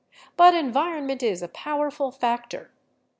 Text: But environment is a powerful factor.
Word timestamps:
But 0.35 0.55
environment 0.55 1.21
is 1.21 1.43
a 1.43 1.47
powerful 1.47 2.09
factor. 2.09 2.71